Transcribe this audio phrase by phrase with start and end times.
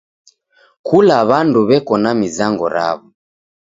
[0.87, 3.07] Kula w'andu w'eko na mizango raw'o.